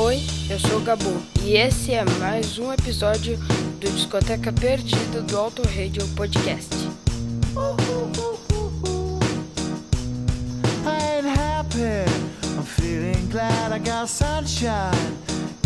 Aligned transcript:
Oi, 0.00 0.18
eu 0.48 0.58
sou 0.58 0.78
o 0.78 0.80
Gabu 0.80 1.20
e 1.42 1.58
esse 1.58 1.92
é 1.92 2.02
mais 2.18 2.58
um 2.58 2.72
episódio 2.72 3.36
do 3.78 3.90
Discoteca 3.90 4.50
Perdida 4.50 5.20
do 5.20 5.38
Auto 5.38 5.60
Radio 5.76 6.08
Podcast. 6.16 6.74
I 10.86 11.18
ain't 11.18 11.26
happy. 11.28 12.08
I'm 12.56 12.64
feeling 12.64 13.28
glad 13.30 13.72
I 13.72 13.78
got 13.78 14.08
sunshine 14.08 15.18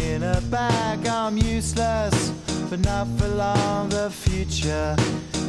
in 0.03 0.25
a 0.25 0.41
bag. 0.51 1.07
I'm 1.07 1.39
useless, 1.39 2.33
but 2.69 2.81
not 2.81 3.07
for 3.17 3.29
long. 3.29 3.89
The 3.89 4.11
future 4.11 4.97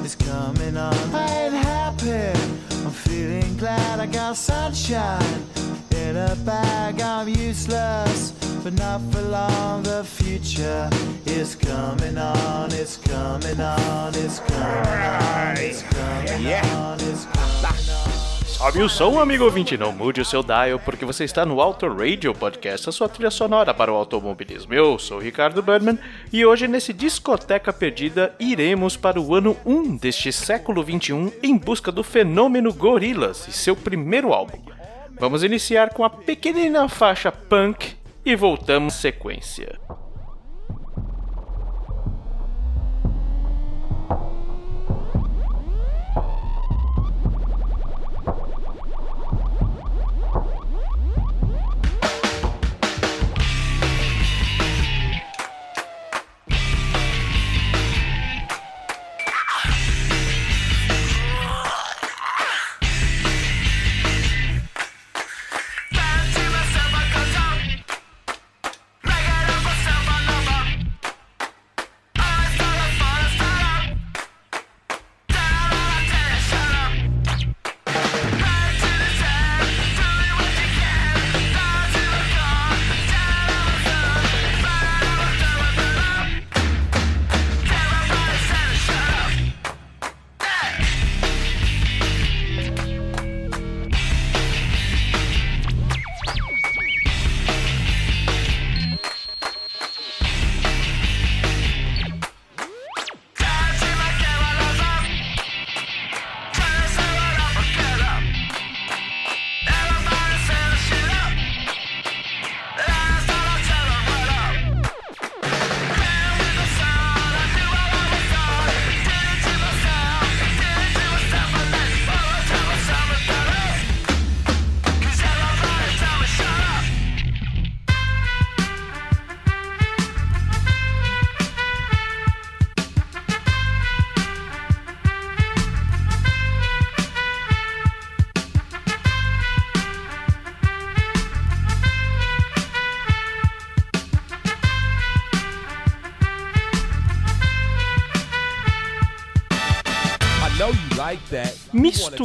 is 0.06 0.14
coming 0.14 0.78
on. 0.78 0.94
I 1.12 1.46
ain't 1.46 1.56
happy. 1.56 2.38
I'm 2.86 2.92
feeling 2.92 3.58
glad 3.58 4.00
I 4.00 4.06
got 4.06 4.38
sunshine 4.38 5.42
in 5.90 6.18
a 6.18 6.36
bag. 6.46 7.02
I'm 7.02 7.28
useless, 7.28 8.32
but 8.66 8.74
not 8.80 9.00
for 9.12 9.22
long. 9.22 9.84
The 9.84 10.04
future 10.04 10.90
is 11.28 11.54
coming 11.56 12.18
on. 12.18 12.72
It's 12.72 12.98
coming 12.98 13.62
on. 13.62 14.12
It's 14.16 14.40
coming 14.40 15.04
on. 15.22 15.56
It's 15.58 15.84
coming 15.84 16.48
on. 16.48 16.96
It's 16.96 17.26
coming 17.26 17.92
on. 17.94 18.16
Sobe 18.48 18.82
o 18.82 18.90
som, 18.90 19.20
amigo 19.20 19.44
ouvinte, 19.44 19.78
não 19.78 19.92
mude 19.92 20.22
o 20.22 20.26
seu 20.26 20.42
dial, 20.42 20.80
porque 20.80 21.06
você 21.06 21.24
está 21.26 21.46
no 21.46 21.62
Auto 21.62 21.88
Radio 21.88 22.34
Podcast, 22.34 22.90
a 22.90 22.92
sua 22.92 23.08
trilha 23.08 23.30
sonora 23.30 23.72
para 23.72 23.92
o 23.92 23.96
automobilismo. 23.96 24.74
Eu 24.74 24.98
sou 24.98 25.18
o 25.18 25.22
Ricardo 25.22 25.62
Burnman 25.62 26.00
e 26.34 26.44
hoje, 26.44 26.68
nesse 26.68 26.92
Discoteca 26.92 27.72
Perdida, 27.72 28.34
iremos 28.40 28.98
para 28.98 29.22
o 29.22 29.36
ano 29.36 29.56
1 29.64 29.98
deste 29.98 30.32
século 30.32 30.82
21 30.82 31.32
em 31.44 31.56
busca 31.56 31.92
do 31.92 32.04
fenômeno 32.04 32.74
Gorillaz 32.74 33.48
e 33.48 33.52
seu 33.52 33.76
primeiro 33.76 34.34
álbum. 34.34 34.58
Vamos 35.20 35.44
iniciar 35.44 35.94
com 35.94 36.04
a 36.04 36.10
pequenina 36.10 36.90
faixa 36.90 37.32
punk 37.32 38.05
e 38.26 38.36
voltamos 38.36 38.96
sequência. 38.96 39.80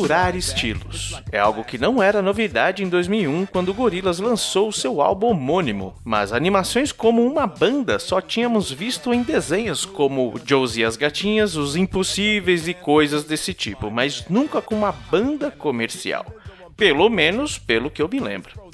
Misturar 0.01 0.35
estilos 0.35 1.21
é 1.31 1.39
algo 1.39 1.63
que 1.63 1.77
não 1.77 2.03
era 2.03 2.23
novidade 2.23 2.83
em 2.83 2.89
2001 2.89 3.45
quando 3.45 3.75
Gorillaz 3.75 4.19
lançou 4.19 4.73
seu 4.73 5.03
álbum 5.03 5.27
homônimo, 5.27 5.95
mas 6.03 6.33
animações 6.33 6.91
como 6.91 7.23
uma 7.23 7.47
banda 7.47 7.99
só 7.99 8.19
tínhamos 8.19 8.73
visto 8.73 9.13
em 9.13 9.23
desenhos 9.23 9.85
como 9.85 10.41
Josie 10.43 10.81
e 10.83 10.85
as 10.87 10.97
Gatinhas, 10.97 11.55
Os 11.55 11.77
Impossíveis 11.77 12.67
e 12.67 12.73
coisas 12.73 13.25
desse 13.25 13.53
tipo, 13.53 13.91
mas 13.91 14.25
nunca 14.31 14.63
com 14.63 14.75
uma 14.75 14.93
banda 14.93 15.51
comercial. 15.51 16.25
Pelo 16.79 17.11
menos 17.11 17.59
pelo 17.59 17.91
que 17.91 18.01
eu 18.01 18.09
me 18.09 18.21
lembro. 18.21 18.70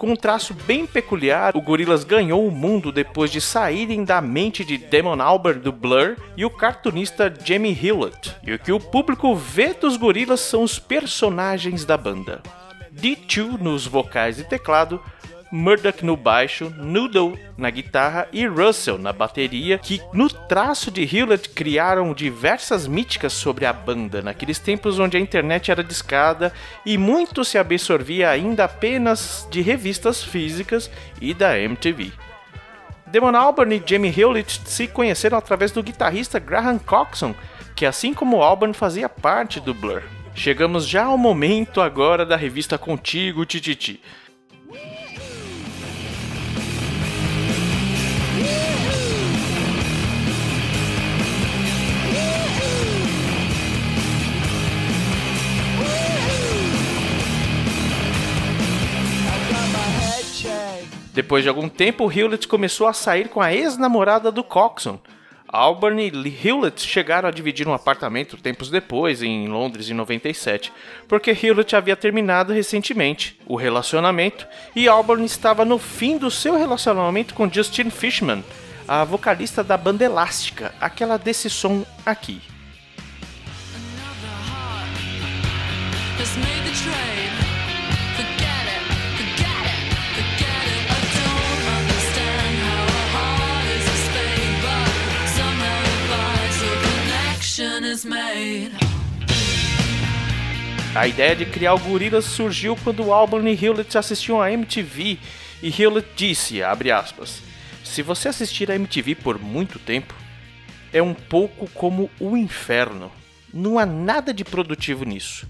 Com 0.00 0.12
um 0.12 0.16
traço 0.16 0.54
bem 0.54 0.86
peculiar, 0.86 1.54
o 1.54 1.60
Gorillaz 1.60 2.04
ganhou 2.04 2.48
o 2.48 2.50
mundo 2.50 2.90
depois 2.90 3.30
de 3.30 3.38
saírem 3.38 4.02
da 4.02 4.18
mente 4.22 4.64
de 4.64 4.78
Damon 4.78 5.20
Albarn 5.20 5.60
do 5.60 5.70
Blur 5.70 6.16
e 6.38 6.42
o 6.42 6.48
cartunista 6.48 7.30
Jamie 7.44 7.78
Hewlett. 7.78 8.34
E 8.42 8.54
o 8.54 8.58
que 8.58 8.72
o 8.72 8.80
público 8.80 9.36
vê 9.36 9.74
dos 9.74 9.98
Gorillaz 9.98 10.40
são 10.40 10.62
os 10.62 10.78
personagens 10.78 11.84
da 11.84 11.98
banda. 11.98 12.40
D2 12.90 13.60
nos 13.60 13.86
vocais 13.86 14.40
e 14.40 14.44
teclado, 14.44 15.02
Murdoch 15.50 16.04
no 16.04 16.16
baixo, 16.16 16.72
Noodle 16.76 17.38
na 17.56 17.70
guitarra 17.70 18.28
e 18.32 18.46
Russell 18.46 18.98
na 18.98 19.12
bateria, 19.12 19.78
que 19.78 20.00
no 20.12 20.28
traço 20.28 20.90
de 20.90 21.02
Hewlett 21.02 21.48
criaram 21.48 22.14
diversas 22.14 22.86
míticas 22.86 23.32
sobre 23.32 23.66
a 23.66 23.72
banda, 23.72 24.22
naqueles 24.22 24.58
tempos 24.58 24.98
onde 24.98 25.16
a 25.16 25.20
internet 25.20 25.70
era 25.70 25.82
discada 25.82 26.52
e 26.86 26.96
muito 26.96 27.44
se 27.44 27.58
absorvia 27.58 28.30
ainda 28.30 28.64
apenas 28.64 29.46
de 29.50 29.60
revistas 29.60 30.22
físicas 30.22 30.90
e 31.20 31.34
da 31.34 31.58
MTV. 31.58 32.12
Damon 33.06 33.36
Albarn 33.36 33.74
e 33.74 33.82
Jamie 33.84 34.14
Hewlett 34.16 34.62
se 34.66 34.86
conheceram 34.86 35.36
através 35.36 35.72
do 35.72 35.82
guitarrista 35.82 36.38
Graham 36.38 36.78
Coxon, 36.78 37.34
que 37.74 37.84
assim 37.84 38.14
como 38.14 38.40
Albarn 38.42 38.72
fazia 38.72 39.08
parte 39.08 39.58
do 39.58 39.74
Blur. 39.74 40.02
Chegamos 40.32 40.86
já 40.86 41.06
ao 41.06 41.18
momento 41.18 41.80
agora 41.80 42.24
da 42.24 42.36
revista 42.36 42.78
Contigo, 42.78 43.44
Tititi. 43.44 44.00
Depois 61.12 61.42
de 61.42 61.48
algum 61.48 61.68
tempo, 61.68 62.10
Hewlett 62.10 62.46
começou 62.46 62.86
a 62.86 62.92
sair 62.92 63.28
com 63.28 63.40
a 63.40 63.52
ex-namorada 63.52 64.30
do 64.30 64.44
Coxon. 64.44 64.98
Albarn 65.52 66.00
e 66.00 66.46
Hewlett 66.46 66.80
chegaram 66.80 67.28
a 67.28 67.32
dividir 67.32 67.66
um 67.66 67.74
apartamento 67.74 68.36
tempos 68.36 68.70
depois, 68.70 69.20
em 69.20 69.48
Londres, 69.48 69.90
em 69.90 69.94
97, 69.94 70.72
porque 71.08 71.32
Hewlett 71.32 71.74
havia 71.74 71.96
terminado 71.96 72.52
recentemente 72.52 73.36
o 73.46 73.56
relacionamento 73.56 74.46
e 74.76 74.86
Albarn 74.86 75.24
estava 75.24 75.64
no 75.64 75.76
fim 75.76 76.16
do 76.16 76.30
seu 76.30 76.56
relacionamento 76.56 77.34
com 77.34 77.50
Justin 77.50 77.90
Fishman, 77.90 78.44
a 78.86 79.02
vocalista 79.02 79.64
da 79.64 79.76
banda 79.76 80.04
Elástica, 80.04 80.72
aquela 80.80 81.16
desse 81.16 81.50
som 81.50 81.84
aqui. 82.06 82.40
Just 86.20 86.36
made 86.36 86.64
the. 86.64 87.49
A 100.94 101.06
ideia 101.06 101.36
de 101.36 101.46
criar 101.46 101.74
o 101.74 101.78
Gorillaz 101.78 102.24
surgiu 102.24 102.76
quando 102.82 103.12
Alban 103.12 103.48
e 103.48 103.64
Hewlett 103.64 103.96
assistiam 103.96 104.42
a 104.42 104.50
MTV 104.50 105.18
e 105.62 105.82
Hewlett 105.82 106.08
disse, 106.16 106.62
aspas, 106.62 107.42
se 107.84 108.02
você 108.02 108.28
assistir 108.28 108.70
a 108.70 108.74
MTV 108.74 109.14
por 109.16 109.38
muito 109.38 109.78
tempo, 109.78 110.14
é 110.92 111.02
um 111.02 111.14
pouco 111.14 111.68
como 111.70 112.10
o 112.18 112.36
inferno. 112.36 113.10
Não 113.52 113.78
há 113.78 113.86
nada 113.86 114.32
de 114.34 114.44
produtivo 114.44 115.04
nisso. 115.04 115.46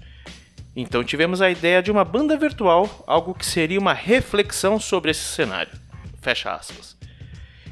Então 0.75 1.03
tivemos 1.03 1.41
a 1.41 1.49
ideia 1.49 1.81
de 1.81 1.91
uma 1.91 2.05
banda 2.05 2.37
virtual, 2.37 3.03
algo 3.07 3.33
que 3.33 3.45
seria 3.45 3.79
uma 3.79 3.93
reflexão 3.93 4.79
sobre 4.79 5.11
esse 5.11 5.23
cenário. 5.23 5.73
Fecha 6.21 6.53
aspas. 6.53 7.00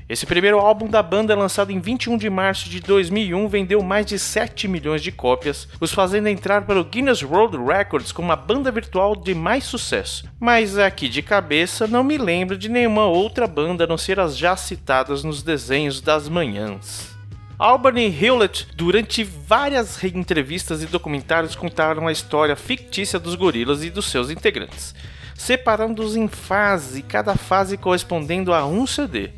Esse 0.09 0.25
primeiro 0.25 0.57
álbum 0.57 0.87
da 0.87 1.03
banda, 1.03 1.35
lançado 1.35 1.71
em 1.71 1.79
21 1.79 2.17
de 2.17 2.31
março 2.31 2.67
de 2.67 2.79
2001, 2.79 3.47
vendeu 3.47 3.83
mais 3.83 4.07
de 4.07 4.17
7 4.17 4.67
milhões 4.67 5.03
de 5.03 5.11
cópias, 5.11 5.67
os 5.79 5.93
fazendo 5.93 6.27
entrar 6.27 6.63
para 6.63 6.81
o 6.81 6.83
Guinness 6.83 7.21
World 7.21 7.55
Records 7.55 8.11
como 8.11 8.31
a 8.31 8.35
banda 8.35 8.71
virtual 8.71 9.15
de 9.15 9.35
mais 9.35 9.65
sucesso. 9.65 10.27
Mas 10.39 10.79
aqui 10.79 11.07
de 11.07 11.21
cabeça 11.21 11.85
não 11.85 12.03
me 12.03 12.17
lembro 12.17 12.57
de 12.57 12.69
nenhuma 12.69 13.05
outra 13.05 13.45
banda 13.45 13.83
a 13.83 13.87
não 13.87 13.99
ser 13.99 14.19
as 14.19 14.35
já 14.35 14.55
citadas 14.55 15.23
nos 15.23 15.43
desenhos 15.43 16.01
das 16.01 16.27
manhãs. 16.27 17.15
Albany 17.59 18.07
Hewlett, 18.07 18.65
durante 18.75 19.23
várias 19.23 20.03
entrevistas 20.03 20.81
e 20.81 20.87
documentários, 20.87 21.55
contaram 21.55 22.07
a 22.07 22.11
história 22.11 22.55
fictícia 22.55 23.19
dos 23.19 23.35
gorilas 23.35 23.83
e 23.83 23.91
dos 23.91 24.09
seus 24.09 24.31
integrantes, 24.31 24.95
separando-os 25.35 26.15
em 26.15 26.27
fase, 26.27 27.03
cada 27.03 27.35
fase 27.35 27.77
correspondendo 27.77 28.51
a 28.51 28.65
um 28.65 28.87
CD. 28.87 29.29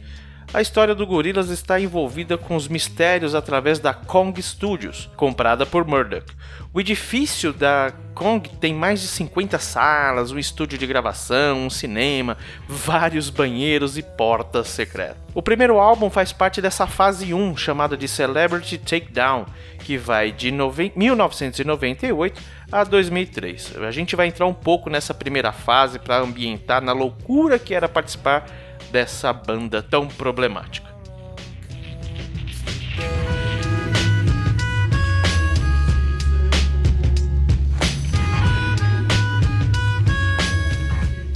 A 0.53 0.61
história 0.61 0.93
do 0.93 1.07
Gorillaz 1.07 1.49
está 1.49 1.79
envolvida 1.79 2.37
com 2.37 2.57
os 2.57 2.67
mistérios 2.67 3.33
através 3.33 3.79
da 3.79 3.93
Kong 3.93 4.41
Studios, 4.43 5.09
comprada 5.15 5.65
por 5.65 5.87
Murdoch. 5.87 6.25
O 6.73 6.81
edifício 6.81 7.53
da 7.53 7.93
Kong 8.13 8.49
tem 8.59 8.73
mais 8.73 8.99
de 8.99 9.07
50 9.07 9.57
salas, 9.59 10.29
um 10.29 10.37
estúdio 10.37 10.77
de 10.77 10.85
gravação, 10.85 11.67
um 11.67 11.69
cinema, 11.69 12.37
vários 12.67 13.29
banheiros 13.29 13.97
e 13.97 14.03
portas 14.03 14.67
secretas. 14.67 15.15
O 15.33 15.41
primeiro 15.41 15.79
álbum 15.79 16.09
faz 16.09 16.33
parte 16.33 16.61
dessa 16.61 16.85
fase 16.85 17.33
1, 17.33 17.55
chamada 17.55 17.95
de 17.95 18.09
Celebrity 18.09 18.77
Takedown, 18.77 19.45
que 19.79 19.97
vai 19.97 20.33
de 20.33 20.51
1998 20.51 22.41
a 22.69 22.83
2003. 22.83 23.77
A 23.77 23.91
gente 23.91 24.17
vai 24.17 24.27
entrar 24.27 24.47
um 24.47 24.53
pouco 24.53 24.89
nessa 24.89 25.13
primeira 25.13 25.53
fase 25.53 25.97
para 25.97 26.17
ambientar 26.19 26.81
na 26.81 26.91
loucura 26.91 27.57
que 27.57 27.73
era 27.73 27.87
participar 27.87 28.45
dessa 28.91 29.31
banda 29.33 29.81
tão 29.81 30.07
problemática. 30.07 30.89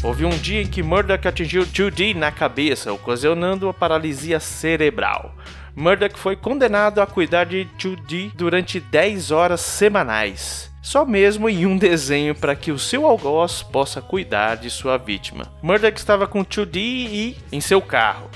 Houve 0.03 0.23
um 0.23 0.29
dia 0.29 0.61
em 0.61 0.67
que 0.67 0.83
Murdoch 0.83 1.27
atingiu 1.27 1.65
Judy 1.65 2.13
na 2.13 2.31
cabeça, 2.31 2.93
ocasionando 2.93 3.67
a 3.67 3.73
paralisia 3.73 4.39
cerebral. 4.39 5.35
Murdoch 5.75 6.17
foi 6.17 6.35
condenado 6.35 7.01
a 7.01 7.07
cuidar 7.07 7.45
de 7.45 7.67
Judy 7.77 8.31
durante 8.35 8.79
10 8.79 9.31
horas 9.31 9.61
semanais 9.61 10.74
só 10.85 11.03
mesmo 11.03 11.49
em 11.49 11.65
um 11.65 11.79
desenho 11.79 12.35
para 12.35 12.55
que 12.55 12.71
o 12.71 12.77
seu 12.77 13.07
algoz 13.07 13.63
possa 13.63 14.03
cuidar 14.03 14.55
de 14.55 14.69
sua 14.69 14.97
vítima. 14.97 15.51
Murdoch 15.59 15.97
estava 15.97 16.27
com 16.27 16.45
2D 16.45 16.75
e 16.75 17.37
em 17.51 17.59
seu 17.59 17.81
carro. 17.81 18.29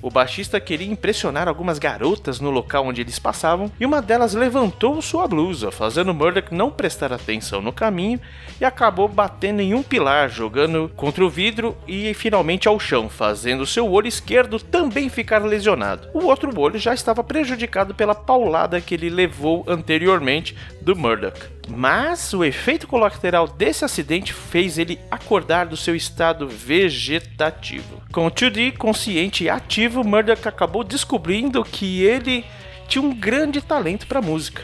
O 0.00 0.08
baixista 0.08 0.60
queria 0.60 0.86
impressionar 0.86 1.48
algumas 1.48 1.76
garotas 1.76 2.38
no 2.38 2.50
local 2.50 2.86
onde 2.86 3.00
eles 3.00 3.18
passavam 3.18 3.68
e 3.80 3.84
uma 3.84 4.00
delas 4.00 4.32
levantou 4.32 5.02
sua 5.02 5.26
blusa, 5.26 5.72
fazendo 5.72 6.14
Murdoch 6.14 6.54
não 6.54 6.70
prestar 6.70 7.12
atenção 7.12 7.60
no 7.60 7.72
caminho 7.72 8.20
e 8.60 8.64
acabou 8.64 9.08
batendo 9.08 9.60
em 9.60 9.74
um 9.74 9.82
pilar, 9.82 10.30
jogando 10.30 10.88
contra 10.94 11.24
o 11.24 11.28
vidro 11.28 11.76
e 11.84 12.14
finalmente 12.14 12.68
ao 12.68 12.78
chão, 12.78 13.08
fazendo 13.08 13.66
seu 13.66 13.90
olho 13.90 14.06
esquerdo 14.06 14.60
também 14.60 15.08
ficar 15.08 15.44
lesionado. 15.44 16.06
O 16.14 16.26
outro 16.26 16.56
olho 16.60 16.78
já 16.78 16.94
estava 16.94 17.24
prejudicado 17.24 17.92
pela 17.92 18.14
paulada 18.14 18.80
que 18.80 18.94
ele 18.94 19.10
levou 19.10 19.64
anteriormente 19.66 20.56
do 20.80 20.94
Murdoch. 20.94 21.57
Mas 21.68 22.32
o 22.32 22.44
efeito 22.44 22.86
colateral 22.86 23.46
desse 23.46 23.84
acidente 23.84 24.32
fez 24.32 24.78
ele 24.78 24.98
acordar 25.10 25.66
do 25.66 25.76
seu 25.76 25.94
estado 25.94 26.48
vegetativo. 26.48 28.02
Com 28.10 28.26
o 28.26 28.30
2D 28.30 28.76
consciente 28.76 29.44
e 29.44 29.50
ativo, 29.50 30.02
Murdoch 30.02 30.48
acabou 30.48 30.82
descobrindo 30.82 31.62
que 31.64 32.02
ele 32.02 32.44
tinha 32.88 33.02
um 33.02 33.14
grande 33.14 33.60
talento 33.60 34.06
para 34.06 34.22
música. 34.22 34.62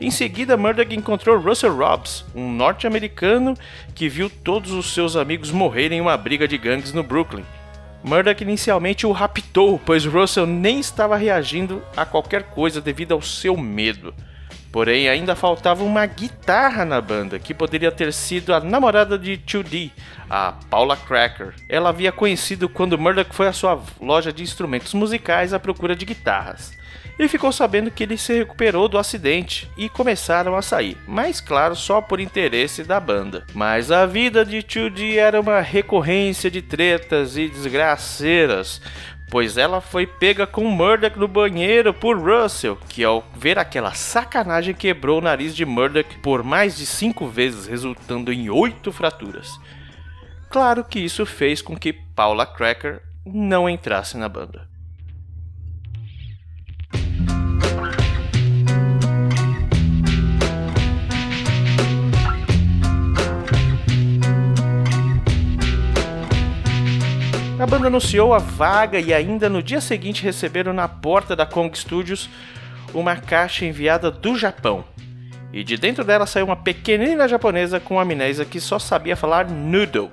Em 0.00 0.10
seguida, 0.10 0.56
Murdoch 0.56 0.94
encontrou 0.94 1.40
Russell 1.40 1.76
Robbs, 1.76 2.24
um 2.34 2.52
norte-americano 2.52 3.54
que 3.94 4.08
viu 4.08 4.28
todos 4.28 4.72
os 4.72 4.92
seus 4.92 5.16
amigos 5.16 5.50
morrerem 5.50 5.98
em 5.98 6.00
uma 6.00 6.16
briga 6.16 6.46
de 6.46 6.58
gangues 6.58 6.92
no 6.92 7.02
Brooklyn. 7.02 7.44
Murdoch 8.02 8.42
inicialmente 8.42 9.06
o 9.06 9.12
raptou, 9.12 9.78
pois 9.78 10.04
Russell 10.04 10.44
nem 10.44 10.80
estava 10.80 11.16
reagindo 11.16 11.82
a 11.96 12.04
qualquer 12.04 12.42
coisa 12.42 12.80
devido 12.80 13.12
ao 13.12 13.22
seu 13.22 13.56
medo. 13.56 14.12
Porém, 14.72 15.06
ainda 15.06 15.36
faltava 15.36 15.84
uma 15.84 16.06
guitarra 16.06 16.86
na 16.86 16.98
banda, 16.98 17.38
que 17.38 17.52
poderia 17.52 17.92
ter 17.92 18.10
sido 18.10 18.54
a 18.54 18.60
namorada 18.60 19.18
de 19.18 19.36
2D, 19.36 19.90
a 20.30 20.52
Paula 20.70 20.96
Cracker. 20.96 21.54
Ela 21.68 21.90
havia 21.90 22.10
conhecido 22.10 22.70
quando 22.70 22.98
Murdoch 22.98 23.34
foi 23.34 23.48
à 23.48 23.52
sua 23.52 23.78
loja 24.00 24.32
de 24.32 24.42
instrumentos 24.42 24.94
musicais 24.94 25.52
à 25.52 25.60
procura 25.60 25.94
de 25.94 26.06
guitarras. 26.06 26.72
E 27.18 27.28
ficou 27.28 27.52
sabendo 27.52 27.90
que 27.90 28.02
ele 28.02 28.16
se 28.16 28.32
recuperou 28.32 28.88
do 28.88 28.96
acidente 28.96 29.70
e 29.76 29.90
começaram 29.90 30.56
a 30.56 30.62
sair, 30.62 30.96
mas 31.06 31.40
claro, 31.40 31.76
só 31.76 32.00
por 32.00 32.18
interesse 32.18 32.82
da 32.82 32.98
banda. 32.98 33.44
Mas 33.52 33.92
a 33.92 34.06
vida 34.06 34.44
de 34.44 34.58
2D 34.58 35.16
era 35.16 35.38
uma 35.38 35.60
recorrência 35.60 36.50
de 36.50 36.62
tretas 36.62 37.36
e 37.36 37.48
desgraceiras, 37.48 38.80
pois 39.32 39.56
ela 39.56 39.80
foi 39.80 40.06
pega 40.06 40.46
com 40.46 40.64
Murdoch 40.64 41.18
no 41.18 41.26
banheiro 41.26 41.94
por 41.94 42.18
Russell, 42.18 42.76
que 42.90 43.02
ao 43.02 43.24
ver 43.34 43.58
aquela 43.58 43.94
sacanagem 43.94 44.74
quebrou 44.74 45.20
o 45.20 45.22
nariz 45.22 45.56
de 45.56 45.64
Murdoch 45.64 46.18
por 46.18 46.42
mais 46.42 46.76
de 46.76 46.84
cinco 46.84 47.26
vezes, 47.26 47.66
resultando 47.66 48.30
em 48.30 48.50
oito 48.50 48.92
fraturas. 48.92 49.58
Claro 50.50 50.84
que 50.84 51.00
isso 51.00 51.24
fez 51.24 51.62
com 51.62 51.74
que 51.74 51.94
Paula 51.94 52.44
Cracker 52.44 53.00
não 53.24 53.70
entrasse 53.70 54.18
na 54.18 54.28
banda. 54.28 54.68
A 67.62 67.66
banda 67.66 67.86
anunciou 67.86 68.34
a 68.34 68.38
vaga 68.38 68.98
e 68.98 69.14
ainda 69.14 69.48
no 69.48 69.62
dia 69.62 69.80
seguinte 69.80 70.24
receberam 70.24 70.72
na 70.72 70.88
porta 70.88 71.36
da 71.36 71.46
Kong 71.46 71.78
Studios 71.78 72.28
uma 72.92 73.14
caixa 73.14 73.64
enviada 73.64 74.10
do 74.10 74.36
Japão. 74.36 74.84
E 75.52 75.62
de 75.62 75.76
dentro 75.76 76.02
dela 76.02 76.26
saiu 76.26 76.46
uma 76.46 76.56
pequenina 76.56 77.28
japonesa 77.28 77.78
com 77.78 78.00
amnésia 78.00 78.44
que 78.44 78.58
só 78.58 78.80
sabia 78.80 79.14
falar 79.14 79.48
noodle. 79.48 80.10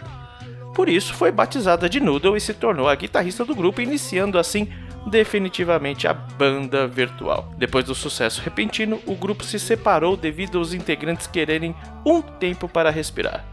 Por 0.75 0.87
isso 0.87 1.11
foi 1.15 1.31
batizada 1.31 1.89
de 1.89 1.99
Noodle 1.99 2.37
e 2.37 2.39
se 2.39 2.53
tornou 2.53 2.87
a 2.87 2.93
guitarrista 2.93 3.43
do 3.43 3.55
grupo, 3.55 3.81
iniciando 3.81 4.37
assim 4.37 4.71
definitivamente 5.07 6.07
a 6.07 6.13
banda 6.13 6.85
virtual. 6.85 7.51
Depois 7.57 7.83
do 7.83 7.95
sucesso 7.95 8.43
repentino, 8.43 9.01
o 9.07 9.15
grupo 9.15 9.43
se 9.43 9.57
separou 9.57 10.15
devido 10.15 10.59
aos 10.59 10.71
integrantes 10.71 11.25
quererem 11.25 11.75
um 12.05 12.21
tempo 12.21 12.69
para 12.69 12.91
respirar. 12.91 13.43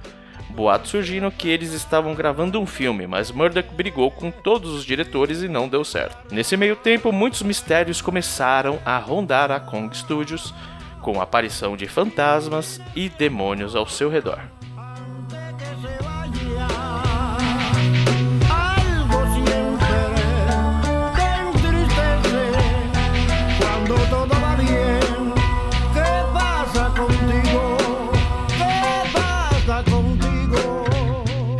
Boatos 0.56 0.90
surgiram 0.90 1.30
que 1.30 1.50
eles 1.50 1.74
estavam 1.74 2.14
gravando 2.14 2.58
um 2.58 2.64
filme, 2.64 3.06
mas 3.06 3.30
Murdoch 3.30 3.68
brigou 3.74 4.10
com 4.10 4.30
todos 4.30 4.72
os 4.72 4.86
diretores 4.86 5.42
e 5.42 5.48
não 5.48 5.68
deu 5.68 5.84
certo. 5.84 6.32
Nesse 6.34 6.56
meio 6.56 6.74
tempo, 6.74 7.12
muitos 7.12 7.42
mistérios 7.42 8.00
começaram 8.00 8.78
a 8.82 8.96
rondar 8.96 9.50
a 9.50 9.60
Kong 9.60 9.94
Studios, 9.94 10.54
com 11.02 11.20
a 11.20 11.24
aparição 11.24 11.76
de 11.76 11.86
fantasmas 11.86 12.80
e 12.96 13.10
demônios 13.10 13.76
ao 13.76 13.86
seu 13.86 14.08
redor. 14.08 14.40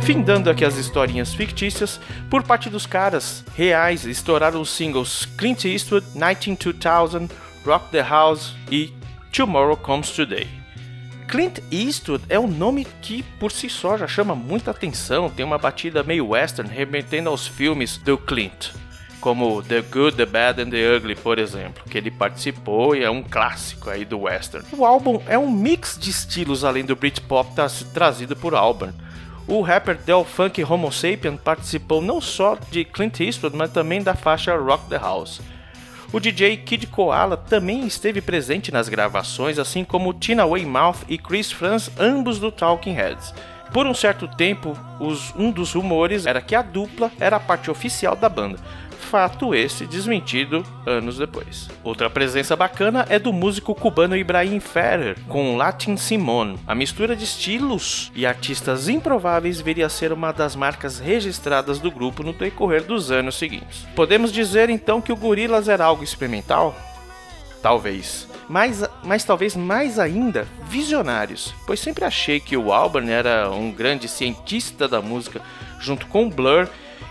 Findando 0.07 0.49
aqui 0.49 0.63
as 0.63 0.77
historinhas 0.77 1.33
fictícias, 1.33 1.99
por 2.29 2.41
parte 2.41 2.69
dos 2.69 2.85
caras 2.85 3.43
reais, 3.57 4.05
estouraram 4.05 4.61
os 4.61 4.69
singles 4.69 5.25
Clint 5.37 5.65
Eastwood, 5.65 6.07
192000, 6.13 7.29
Rock 7.65 7.91
the 7.91 8.01
House 8.01 8.55
e 8.71 8.93
Tomorrow 9.33 9.75
Comes 9.75 10.11
Today. 10.11 10.47
Clint 11.27 11.59
Eastwood 11.69 12.23
é 12.29 12.39
um 12.39 12.47
nome 12.47 12.87
que 13.01 13.21
por 13.37 13.51
si 13.51 13.69
só 13.69 13.97
já 13.97 14.07
chama 14.07 14.33
muita 14.33 14.71
atenção, 14.71 15.29
tem 15.29 15.45
uma 15.45 15.57
batida 15.57 16.01
meio 16.03 16.29
western 16.29 16.73
remetendo 16.73 17.27
aos 17.27 17.45
filmes 17.45 17.97
do 17.97 18.17
Clint. 18.17 18.69
como 19.19 19.61
The 19.61 19.81
Good, 19.81 20.15
The 20.15 20.25
Bad 20.25 20.61
and 20.61 20.69
The 20.69 20.95
Ugly, 20.95 21.15
por 21.15 21.37
exemplo, 21.37 21.83
que 21.89 21.97
ele 21.97 22.11
participou 22.11 22.95
e 22.95 23.03
é 23.03 23.09
um 23.09 23.21
clássico 23.21 23.89
aí 23.89 24.05
do 24.05 24.21
western. 24.21 24.65
O 24.71 24.85
álbum 24.85 25.21
é 25.27 25.37
um 25.37 25.51
mix 25.51 25.97
de 25.99 26.09
estilos 26.11 26.63
além 26.63 26.85
do 26.85 26.95
Britpop 26.95 27.49
trazido 27.93 28.37
por 28.37 28.55
Auburn. 28.55 28.93
O 29.47 29.61
rapper 29.61 29.95
Del 29.95 30.25
Funk 30.25 30.61
Homo 30.63 30.91
Sapien 30.91 31.37
participou 31.37 32.01
não 32.01 32.19
só 32.19 32.57
de 32.69 32.83
Clint 32.83 33.19
Eastwood, 33.21 33.55
mas 33.55 33.71
também 33.71 34.01
da 34.03 34.13
faixa 34.13 34.55
Rock 34.57 34.87
the 34.89 34.97
House. 34.97 35.39
O 36.11 36.19
DJ 36.19 36.57
Kid 36.57 36.87
Koala 36.87 37.35
também 37.37 37.85
esteve 37.85 38.21
presente 38.21 38.71
nas 38.71 38.89
gravações, 38.89 39.57
assim 39.59 39.83
como 39.83 40.13
Tina 40.13 40.45
Weymouth 40.45 40.99
e 41.07 41.17
Chris 41.17 41.51
Franz, 41.51 41.89
ambos 41.97 42.39
do 42.39 42.51
Talking 42.51 42.93
Heads. 42.93 43.33
Por 43.73 43.85
um 43.85 43.93
certo 43.93 44.27
tempo, 44.27 44.77
os- 44.99 45.33
um 45.35 45.51
dos 45.51 45.73
rumores 45.73 46.25
era 46.25 46.41
que 46.41 46.55
a 46.55 46.61
dupla 46.61 47.11
era 47.19 47.35
a 47.35 47.39
parte 47.41 47.69
oficial 47.69 48.15
da 48.15 48.29
banda. 48.29 48.57
Fato 48.99 49.55
esse 49.55 49.85
desmentido 49.85 50.65
anos 50.85 51.17
depois. 51.17 51.69
Outra 51.83 52.09
presença 52.09 52.55
bacana 52.55 53.05
é 53.09 53.17
do 53.17 53.31
músico 53.31 53.73
cubano 53.73 54.17
Ibrahim 54.17 54.59
Ferrer 54.59 55.17
com 55.27 55.55
Latin 55.55 55.95
Simon. 55.95 56.55
A 56.67 56.75
mistura 56.75 57.15
de 57.15 57.23
estilos 57.23 58.11
e 58.13 58.25
artistas 58.25 58.89
improváveis 58.89 59.61
viria 59.61 59.85
a 59.85 59.89
ser 59.89 60.11
uma 60.11 60.31
das 60.31 60.55
marcas 60.55 60.99
registradas 60.99 61.79
do 61.79 61.89
grupo 61.89 62.23
no 62.23 62.33
decorrer 62.33 62.83
dos 62.83 63.11
anos 63.11 63.35
seguintes. 63.35 63.87
Podemos 63.95 64.31
dizer 64.31 64.69
então 64.69 65.01
que 65.01 65.11
o 65.11 65.15
Gorillaz 65.15 65.69
era 65.69 65.85
algo 65.85 66.03
experimental? 66.03 66.75
Talvez. 67.61 68.27
Mas, 68.49 68.83
mas 69.03 69.23
talvez 69.23 69.55
mais 69.55 69.99
ainda 69.99 70.47
visionários, 70.69 71.53
pois 71.65 71.79
sempre 71.79 72.05
achei 72.05 72.39
que 72.39 72.55
o 72.55 72.71
Albarn 72.71 73.09
era 73.11 73.49
um 73.51 73.71
grande 73.71 74.07
cientista 74.07 74.87
da 74.87 75.01
música 75.01 75.41
junto 75.79 76.07
com 76.07 76.27
o 76.27 76.29
Blur 76.29 76.69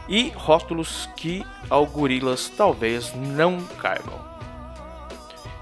e 0.08 0.30
rótulos 0.34 1.08
que 1.16 1.44
ao 1.68 1.86
Gorillaz 1.86 2.48
talvez 2.48 3.12
não 3.14 3.60
caibam. 3.80 4.36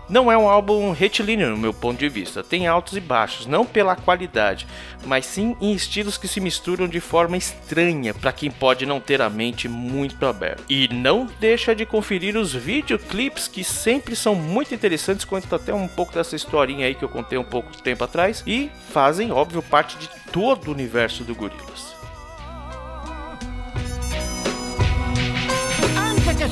Não 0.06 0.30
é 0.30 0.36
um 0.36 0.48
álbum 0.48 0.92
retilíneo 0.92 1.48
no 1.48 1.56
meu 1.56 1.72
ponto 1.72 1.98
de 1.98 2.10
vista, 2.10 2.44
tem 2.44 2.66
altos 2.66 2.94
e 2.94 3.00
baixos, 3.00 3.46
não 3.46 3.64
pela 3.64 3.96
qualidade, 3.96 4.66
mas 5.06 5.24
sim 5.24 5.56
em 5.62 5.72
estilos 5.72 6.18
que 6.18 6.28
se 6.28 6.40
misturam 6.40 6.86
de 6.86 7.00
forma 7.00 7.38
estranha 7.38 8.12
para 8.12 8.32
quem 8.32 8.50
pode 8.50 8.84
não 8.84 9.00
ter 9.00 9.22
a 9.22 9.30
mente 9.30 9.66
muito 9.66 10.26
aberta. 10.26 10.62
E 10.68 10.88
não 10.92 11.26
deixa 11.40 11.74
de 11.74 11.86
conferir 11.86 12.36
os 12.36 12.52
videoclips 12.52 13.48
que 13.48 13.64
sempre 13.64 14.14
são 14.14 14.34
muito 14.34 14.74
interessantes, 14.74 15.24
contam 15.24 15.56
até 15.56 15.72
um 15.72 15.88
pouco 15.88 16.12
dessa 16.12 16.36
historinha 16.36 16.86
aí 16.86 16.94
que 16.94 17.04
eu 17.04 17.08
contei 17.08 17.38
um 17.38 17.44
pouco 17.44 17.74
tempo 17.80 18.04
atrás 18.04 18.44
e 18.46 18.70
fazem, 18.90 19.32
óbvio, 19.32 19.62
parte 19.62 19.96
de 19.96 20.08
todo 20.30 20.68
o 20.68 20.72
universo 20.72 21.24
do 21.24 21.34
Gorillaz. 21.34 21.93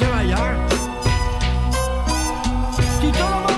Antes 0.05 0.81
que 3.01 3.13
se 3.13 3.52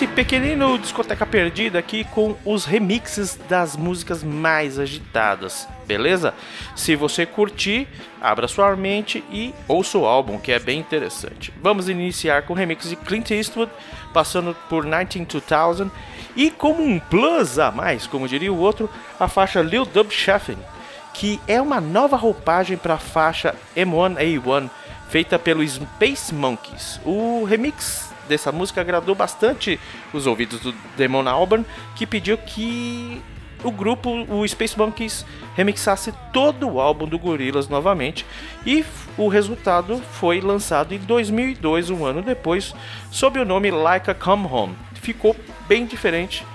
esse 0.00 0.06
pequenino 0.06 0.78
discoteca 0.78 1.26
perdida 1.26 1.78
aqui 1.78 2.04
com 2.04 2.34
os 2.42 2.64
remixes 2.64 3.38
das 3.50 3.76
músicas 3.76 4.24
mais 4.24 4.78
agitadas, 4.78 5.68
beleza? 5.86 6.32
Se 6.74 6.96
você 6.96 7.26
curtir, 7.26 7.86
abra 8.18 8.48
sua 8.48 8.74
mente 8.74 9.22
e 9.30 9.54
ouça 9.68 9.98
o 9.98 10.06
álbum, 10.06 10.38
que 10.38 10.52
é 10.52 10.58
bem 10.58 10.80
interessante. 10.80 11.52
Vamos 11.62 11.86
iniciar 11.86 12.44
com 12.44 12.54
o 12.54 12.56
remix 12.56 12.88
de 12.88 12.96
Clint 12.96 13.30
Eastwood, 13.30 13.70
passando 14.10 14.56
por 14.70 14.84
192000 14.84 15.92
e 16.34 16.50
como 16.50 16.82
um 16.82 16.98
plus 16.98 17.58
a 17.58 17.70
mais, 17.70 18.06
como 18.06 18.26
diria 18.26 18.50
o 18.50 18.58
outro, 18.58 18.88
a 19.18 19.28
faixa 19.28 19.60
Lil 19.60 19.84
Dub 19.84 20.10
Shuffling, 20.10 20.64
que 21.12 21.38
é 21.46 21.60
uma 21.60 21.78
nova 21.78 22.16
roupagem 22.16 22.78
para 22.78 22.94
a 22.94 22.98
faixa 22.98 23.54
M1A1 23.76 24.70
feita 25.10 25.38
pelo 25.38 25.66
Space 25.68 26.32
Monkeys. 26.32 26.98
O 27.04 27.44
remix 27.44 28.08
dessa 28.30 28.50
música 28.50 28.80
agradou 28.80 29.14
bastante 29.14 29.78
os 30.14 30.26
ouvidos 30.26 30.60
do 30.60 30.74
Damon 30.96 31.28
Albarn, 31.28 31.66
que 31.96 32.06
pediu 32.06 32.38
que 32.38 33.20
o 33.62 33.70
grupo, 33.70 34.10
o 34.32 34.46
Space 34.48 34.78
Monkeys, 34.78 35.26
remixasse 35.54 36.14
todo 36.32 36.68
o 36.68 36.80
álbum 36.80 37.06
do 37.06 37.18
Gorillaz 37.18 37.68
novamente, 37.68 38.24
e 38.64 38.84
o 39.18 39.28
resultado 39.28 40.00
foi 40.12 40.40
lançado 40.40 40.94
em 40.94 40.98
2002, 40.98 41.90
um 41.90 42.06
ano 42.06 42.22
depois, 42.22 42.74
sob 43.10 43.38
o 43.38 43.44
nome 43.44 43.70
Like 43.70 44.10
a 44.10 44.14
Come 44.14 44.46
Home. 44.46 44.74
Ficou 44.94 45.36
bem 45.68 45.84
diferente. 45.84 46.46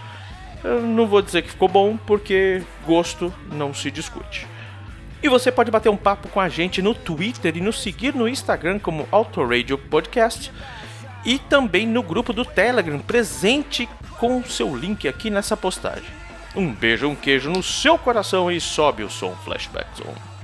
Eu 0.64 0.82
não 0.82 1.06
vou 1.06 1.22
dizer 1.22 1.44
que 1.44 1.52
ficou 1.52 1.68
bom, 1.68 1.98
porque 2.08 2.64
gosto 2.88 3.32
não 3.52 3.74
se 3.74 3.92
discute. 3.92 4.48
E 5.22 5.30
você 5.30 5.52
pode 5.52 5.72
bater 5.72 5.90
um 5.90 5.98
papo 5.98 6.28
com 6.28 6.40
a 6.40 6.50
gente 6.50 6.82
no 6.82 6.94
Twitter 6.94 7.56
e 7.58 7.62
nos 7.62 7.82
seguir 7.82 8.16
no 8.16 8.28
Instagram 8.28 8.80
como 8.80 9.08
Autoradio 9.12 9.78
Podcast 9.78 10.52
e 11.26 11.40
também 11.40 11.88
no 11.88 12.04
grupo 12.04 12.32
do 12.32 12.46
Telegram, 12.46 13.00
presente 13.00 13.90
com 14.20 14.44
seu 14.44 14.76
link 14.76 15.08
aqui 15.08 15.30
nessa 15.30 15.58
postagem. 15.58 16.10
Um 16.56 16.72
beijo, 16.72 17.08
um 17.08 17.16
queijo 17.16 17.50
no 17.50 17.62
seu 17.62 17.98
coração 17.98 18.50
e 18.50 18.62
sobe 18.62 19.04
o 19.04 19.10
som 19.10 19.36
Flashback 19.44 19.88
Zone. 19.98 20.35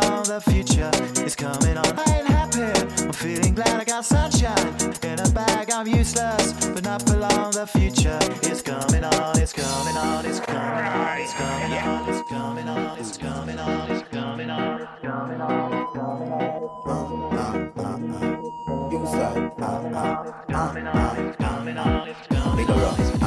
But 0.00 0.10
long. 0.10 0.22
The 0.24 0.40
future 0.40 0.90
is 1.24 1.34
coming 1.34 1.76
on. 1.76 1.98
I 1.98 2.18
ain't 2.18 2.28
happy. 2.28 3.04
I'm 3.04 3.12
feeling 3.12 3.54
glad 3.54 3.80
I 3.80 3.84
got 3.84 4.04
sunshine 4.04 4.74
in 5.02 5.18
a 5.20 5.28
bag. 5.30 5.70
I'm 5.70 5.86
useless, 5.86 6.52
but 6.68 6.84
not 6.84 7.02
for 7.02 7.16
long. 7.16 7.52
The 7.52 7.66
future 7.66 8.18
is 8.42 8.62
coming 8.62 9.04
on. 9.04 9.38
It's 9.38 9.52
coming 9.52 9.96
on. 9.96 10.26
It's 10.26 10.40
coming 10.40 10.86
on. 10.86 11.20
It's 11.20 11.32
coming 11.34 11.72
on. 11.72 12.08
It's 12.08 12.22
coming 12.28 12.68
on. 12.68 12.98
It's 12.98 13.18
coming 13.18 13.58
on. 13.58 13.90
It's 13.90 14.08
coming 14.08 14.50
on. 14.50 14.92
It's 14.92 15.04
coming 15.04 15.40
on. 15.40 15.72
It's 16.62 16.84
coming 17.74 18.14
on. 18.14 18.90
You 18.90 19.06
side. 19.06 19.52
Ah, 19.60 19.82
ah, 19.94 20.44
ah, 20.48 20.74
ah. 20.94 21.16
It's 21.16 21.36
coming 21.36 21.76
on. 21.78 22.08
It's 22.08 22.26
coming 22.28 22.56
Make 22.56 22.68
a 22.68 22.72
run. 22.72 22.94
Ah, 22.98 23.17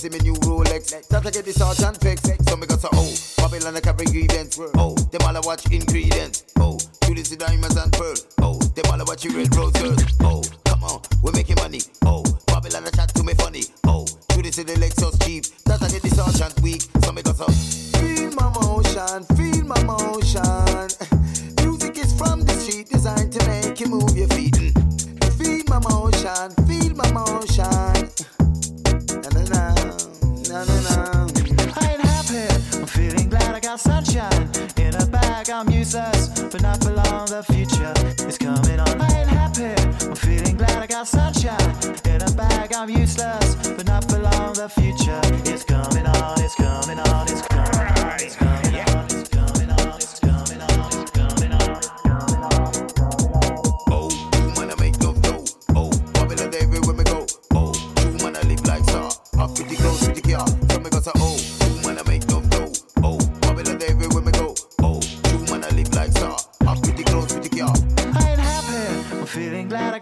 see 0.00 0.08
me 0.08 0.18
new 0.20 0.34
Rolex. 0.34 1.06
That 1.08 1.26
I 1.26 1.30
get 1.30 1.44
the 1.44 1.52
sergeant 1.52 2.00
fix. 2.00 2.22
So 2.48 2.56
me 2.56 2.66
got 2.66 2.82
a 2.84 2.88
oh, 2.92 3.12
Babylon 3.36 3.76
I 3.76 3.80
carry 3.80 4.06
events. 4.08 4.58
Oh, 4.74 4.94
them 4.94 5.20
all 5.26 5.36
I 5.36 5.40
watch 5.40 5.70
ingredients. 5.70 6.44
Oh, 6.56 6.78
you 7.06 7.14
this 7.14 7.36
diamonds 7.36 7.76
and 7.76 7.92
pearl. 7.92 8.14
Oh, 8.40 8.58
them 8.58 8.84
all 8.90 9.00
I 9.00 9.04
watch 9.04 9.24
you 9.24 9.36
red 9.36 9.54
rose 9.54 9.72
girls. 9.72 10.02
Oh, 10.20 10.42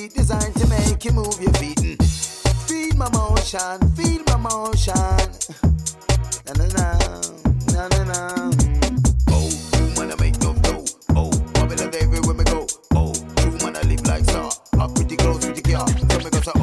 Street, 0.00 0.14
designed 0.14 0.54
to 0.54 0.66
make 0.68 1.04
you 1.04 1.12
move 1.12 1.40
your 1.40 1.52
feet. 1.54 1.76
Mm. 1.76 1.98
Feel 2.68 2.96
my 2.96 3.10
motion, 3.10 3.78
feel 3.96 4.22
my 4.28 4.36
motion. 4.36 4.94
Na 6.46 6.52
na 6.58 6.66
na, 6.76 6.86
na 7.72 7.88
na 7.88 8.04
na. 8.04 8.50
Oh, 9.28 9.50
you 9.76 10.02
I 10.02 10.16
make 10.18 10.38
no 10.40 10.54
dough. 10.54 10.84
Oh, 11.16 11.30
Babylon 11.52 11.92
everywhere 12.00 12.34
me 12.34 12.44
go. 12.44 12.66
Oh, 12.94 13.12
you 13.42 13.50
I 13.66 13.82
live 13.82 14.06
like 14.06 14.24
star. 14.24 14.50
I'm 14.78 14.92
pretty 14.94 15.16
close 15.16 15.46
the 15.46 15.62
car. 15.62 15.86
So 15.88 16.18
me 16.18 16.30
got 16.30 16.46
a 16.46 16.58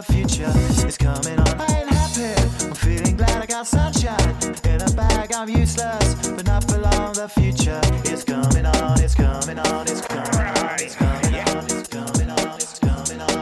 The 0.00 0.14
future 0.14 0.52
is 0.88 0.96
coming 0.96 1.38
on. 1.38 1.60
I 1.60 1.80
ain't 1.80 1.90
happy. 1.90 2.32
I'm 2.64 2.74
feeling 2.74 3.18
glad 3.18 3.42
I 3.42 3.44
got 3.44 3.66
sunshine 3.66 4.34
in 4.64 4.80
a 4.80 4.90
bag. 4.92 5.30
I'm 5.34 5.50
useless, 5.50 6.30
but 6.30 6.46
not 6.46 6.64
for 6.64 6.78
long. 6.78 7.12
The 7.12 7.28
future 7.28 7.78
is 8.10 8.24
coming 8.24 8.64
on. 8.64 8.98
It's 9.02 9.14
coming 9.14 9.58
on. 9.58 9.86
It's 9.86 10.00
coming 10.00 10.48
on. 10.48 10.80
It's 10.80 10.96
coming 10.96 11.34
on. 11.34 11.68
It's 11.68 11.84
coming 11.84 12.30
on. 12.30 12.56
It's 12.56 12.78
coming 12.78 13.10
on. 13.10 13.40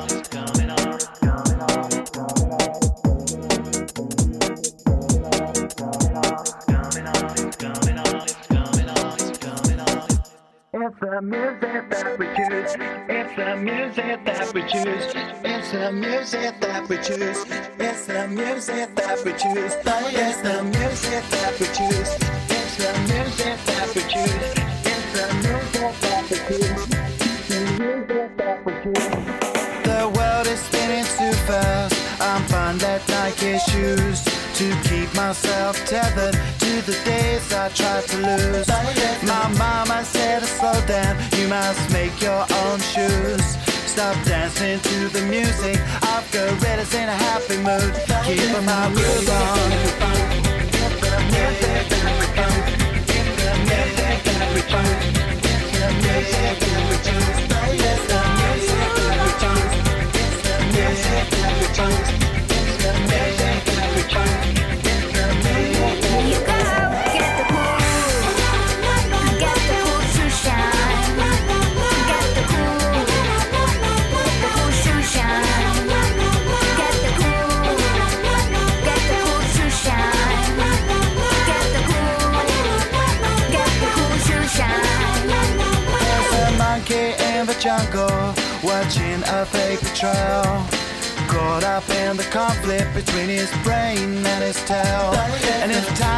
It's 7.39 7.55
coming 7.55 7.99
on. 7.99 8.25
It's 8.27 8.37
coming 8.47 8.89
on. 8.89 9.15
It's 9.15 9.39
coming 9.39 9.79
on. 9.79 10.09
It's 10.75 10.99
the 10.99 11.23
music 11.23 11.91
that 11.91 12.19
we 12.19 12.27
choose. 12.35 12.75
It's 13.09 13.37
the 13.37 13.57
music 13.57 14.25
that 14.25 14.53
we 14.53 14.63
choose. 14.63 15.48
It's 15.71 15.77
the 15.77 15.93
music 15.93 16.61
that 16.61 16.89
we 16.89 16.97
choose. 16.97 17.45
It's 17.79 18.07
the 18.07 18.27
music 18.27 18.95
that 18.95 19.23
we 19.23 19.33
choose. 19.33 19.77
It's 19.77 20.41
the 20.41 20.63
music 20.65 21.23
that 21.29 21.61
we 21.61 21.67
choose. 21.67 22.09
It's 22.49 22.77
the 22.81 22.93
music 23.13 23.59
that 23.69 23.89
we 23.95 24.01
choose. 24.09 24.57
It's 24.89 25.13
the 25.13 25.27
music 25.45 25.93
that 25.99 26.25
we 26.25 26.37
choose. 26.41 26.79
The. 27.45 27.59
The 29.85 30.09
world 30.09 30.47
is 30.47 30.61
spinning 30.61 31.05
too 31.05 31.35
fast. 31.45 31.95
I'm 32.19 32.45
fine 32.45 32.79
that 32.79 33.07
Nike 33.11 33.59
shoes 33.71 34.25
to 34.25 34.67
keep 34.89 35.15
myself 35.15 35.85
tethered 35.85 36.33
to 36.61 36.81
the 36.89 36.97
days 37.05 37.53
I 37.53 37.69
tried 37.69 38.05
to 38.09 38.17
lose. 38.17 38.69
My 39.23 39.49
mama 39.59 40.03
said 40.07 40.41
to 40.41 40.47
slow 40.47 40.81
down, 40.87 41.19
you 41.37 41.47
must 41.49 41.93
make 41.93 42.23
your 42.23 42.47
own 42.65 42.81
shoes. 42.81 43.59
Stop 43.99 44.17
dancing 44.25 44.79
to 44.79 44.98
in 46.95 47.09
a 47.09 47.13
happy 47.13 47.57
mood. 47.59 47.95
Keep 48.25 48.65
my 48.65 48.91
groove 48.95 49.31
on. 49.31 49.88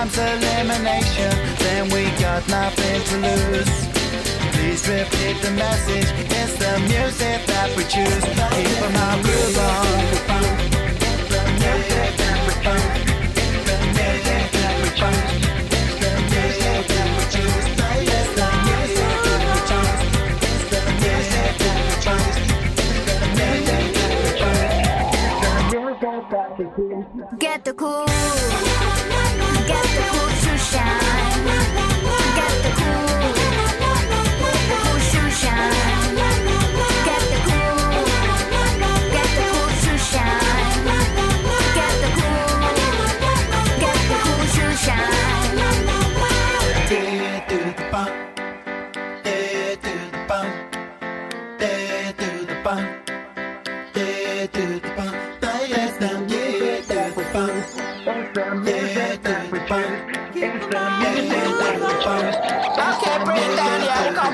times 0.00 0.16
elimination, 0.16 1.28
then 1.58 1.84
we 1.90 2.04
got 2.18 2.48
nothing 2.48 3.02
to 3.04 3.16
lose. 3.18 3.68
Please 4.54 4.88
repeat 4.88 5.42
the 5.42 5.50
message, 5.50 6.06
it's 6.40 6.56
the 6.56 6.78
music 6.88 7.44
that 7.46 7.68
we 7.76 7.84
choose. 7.84 8.24
Keep 8.24 8.80
my 8.96 9.20
groove 9.20 9.58
on. 9.58 9.86
It's 11.04 11.28
the 11.34 11.42
music 11.60 12.16
that 12.20 12.38
we 12.46 12.52
choose. 12.64 12.96
It's 13.36 13.60
The 13.60 13.76
music 13.92 14.44
that 14.54 14.72
we 14.80 14.88
choose. 17.34 17.40
Get 27.38 27.64
the 27.64 27.72
cool. 27.74 28.49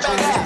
back. 0.03 0.46